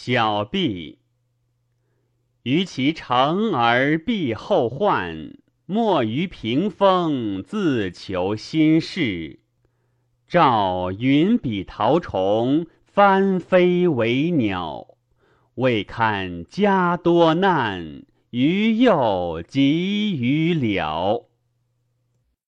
[0.00, 1.00] 小毕，
[2.44, 5.36] 于其成而必后患，
[5.66, 9.40] 莫于屏风自求心事。
[10.28, 14.86] 照云笔桃虫，翻飞为鸟。
[15.56, 21.27] 未看家多难，于又急于了。